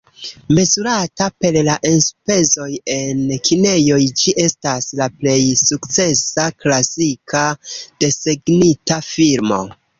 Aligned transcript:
Mezurata 0.59 1.25
per 1.43 1.57
la 1.67 1.75
enspezoj 1.89 2.69
en 2.95 3.21
kinejoj 3.49 3.99
ĝi 4.23 4.35
estas 4.47 4.89
la 5.03 5.11
plej 5.21 5.37
sukcesa 5.63 6.49
klasika 6.65 7.47
desegnita 7.79 9.03
filmo. 9.15 9.65